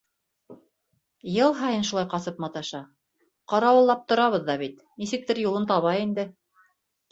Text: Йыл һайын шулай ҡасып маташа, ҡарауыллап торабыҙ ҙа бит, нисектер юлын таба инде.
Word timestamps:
Йыл 1.33 1.53
һайын 1.59 1.85
шулай 1.89 2.07
ҡасып 2.13 2.41
маташа, 2.45 2.81
ҡарауыллап 3.55 4.03
торабыҙ 4.15 4.51
ҙа 4.51 4.59
бит, 4.65 4.83
нисектер 5.05 5.45
юлын 5.47 5.71
таба 5.77 5.97
инде. 6.09 6.29